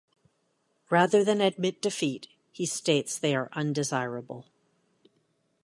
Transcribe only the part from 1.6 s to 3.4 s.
defeat, he states they